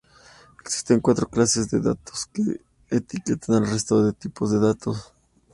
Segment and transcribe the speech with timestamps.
[0.65, 2.41] Existen cuatro clases de datos, que
[2.89, 5.13] etiquetan al resto de tipos de datos.